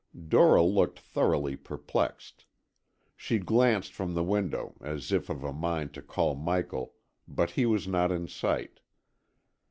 Dora 0.27 0.63
looked 0.63 0.97
thoroughly 0.99 1.55
perplexed. 1.55 2.45
She 3.15 3.37
glanced 3.37 3.93
from 3.93 4.15
the 4.15 4.23
window, 4.23 4.73
as 4.83 5.11
if 5.11 5.29
of 5.29 5.43
a 5.43 5.53
mind 5.53 5.93
to 5.93 6.01
call 6.01 6.33
Michael, 6.33 6.95
but 7.27 7.51
he 7.51 7.67
was 7.67 7.87
not 7.87 8.11
in 8.11 8.27
sight. 8.27 8.79